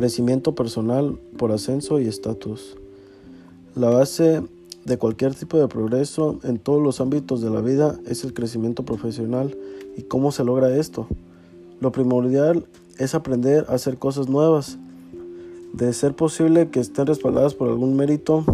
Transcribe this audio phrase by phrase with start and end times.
[0.00, 2.74] Crecimiento personal por ascenso y estatus.
[3.74, 4.40] La base
[4.86, 8.82] de cualquier tipo de progreso en todos los ámbitos de la vida es el crecimiento
[8.82, 9.58] profesional.
[9.98, 11.06] ¿Y cómo se logra esto?
[11.80, 12.64] Lo primordial
[12.98, 14.78] es aprender a hacer cosas nuevas.
[15.74, 18.46] De ser posible que estén respaldadas por algún mérito,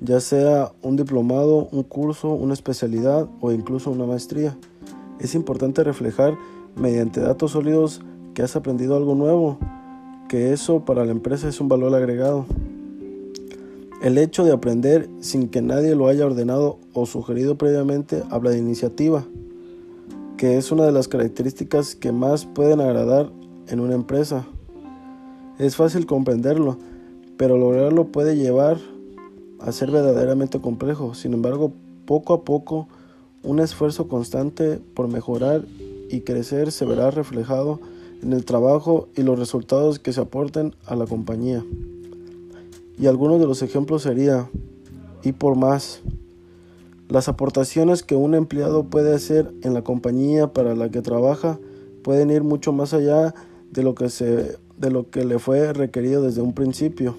[0.00, 4.56] ya sea un diplomado, un curso, una especialidad o incluso una maestría.
[5.18, 6.38] Es importante reflejar
[6.76, 8.02] mediante datos sólidos
[8.34, 9.58] que has aprendido algo nuevo,
[10.30, 12.46] que eso para la empresa es un valor agregado.
[14.00, 18.58] El hecho de aprender sin que nadie lo haya ordenado o sugerido previamente habla de
[18.58, 19.24] iniciativa,
[20.36, 23.32] que es una de las características que más pueden agradar
[23.66, 24.46] en una empresa.
[25.58, 26.78] Es fácil comprenderlo,
[27.36, 28.78] pero lograrlo puede llevar
[29.58, 31.14] a ser verdaderamente complejo.
[31.14, 31.72] Sin embargo,
[32.06, 32.86] poco a poco,
[33.42, 35.64] un esfuerzo constante por mejorar
[36.08, 37.80] y crecer se verá reflejado
[38.22, 41.64] en el trabajo y los resultados que se aporten a la compañía.
[42.98, 44.50] Y algunos de los ejemplos sería,
[45.22, 46.00] y por más,
[47.08, 51.58] las aportaciones que un empleado puede hacer en la compañía para la que trabaja
[52.02, 53.34] pueden ir mucho más allá
[53.70, 57.16] de lo que, se, de lo que le fue requerido desde un principio.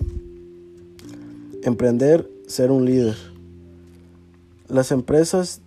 [1.64, 3.16] Emprender, ser un líder.
[4.68, 5.62] Las empresas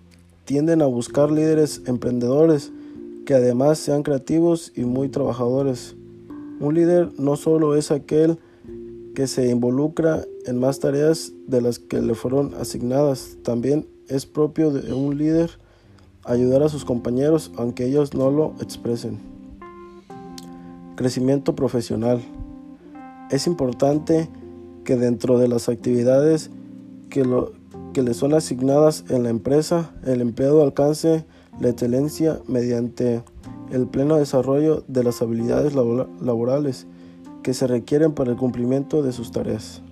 [0.45, 2.73] tienden a buscar líderes emprendedores
[3.25, 5.97] que además sean creativos y muy trabajadores.
[6.61, 8.39] Un líder no solo es aquel
[9.15, 13.39] que se involucra en más tareas de las que le fueron asignadas.
[13.43, 15.51] También es propio de un líder
[16.25, 19.19] ayudar a sus compañeros aunque ellos no lo expresen.
[20.97, 22.21] Crecimiento profesional.
[23.31, 24.29] Es importante
[24.85, 26.51] que dentro de las actividades
[27.09, 27.53] que, lo,
[27.93, 31.25] que le son asignadas en la empresa, el empleado alcance
[31.61, 33.23] la excelencia mediante
[33.71, 36.87] el pleno desarrollo de las habilidades laborales
[37.43, 39.84] que se requieren para el cumplimiento de sus tareas.